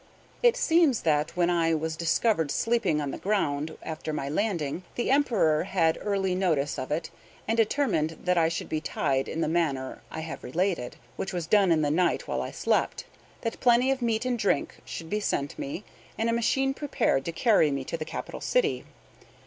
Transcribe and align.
It 0.41 0.57
seems 0.57 1.01
that, 1.01 1.37
when 1.37 1.51
I 1.51 1.75
was 1.75 1.95
discovered 1.95 2.49
sleeping 2.49 2.99
on 2.99 3.11
the 3.11 3.19
ground 3.19 3.77
after 3.83 4.11
my 4.11 4.29
landing, 4.29 4.81
the 4.95 5.11
Emperor 5.11 5.65
had 5.65 5.99
early 6.01 6.33
notice 6.33 6.79
of 6.79 6.91
it, 6.91 7.11
and 7.47 7.55
determined 7.55 8.17
that 8.23 8.35
I 8.35 8.49
should 8.49 8.67
be 8.67 8.81
tied 8.81 9.27
in 9.27 9.41
the 9.41 9.47
manner 9.47 10.01
I 10.09 10.21
have 10.21 10.43
related 10.43 10.95
(which 11.17 11.33
was 11.33 11.45
done 11.45 11.71
in 11.71 11.83
the 11.83 11.91
night, 11.91 12.27
while 12.27 12.41
I 12.41 12.49
slept), 12.49 13.05
that 13.41 13.59
plenty 13.59 13.91
of 13.91 14.01
meat 14.01 14.25
and 14.25 14.39
drink 14.39 14.77
should 14.85 15.07
be 15.07 15.19
sent 15.19 15.59
me, 15.59 15.83
and 16.17 16.31
a 16.31 16.33
machine 16.33 16.73
prepared 16.73 17.23
to 17.25 17.31
carry 17.31 17.69
me 17.69 17.83
to 17.83 17.95
the 17.95 18.03
capital 18.03 18.41
city. 18.41 18.85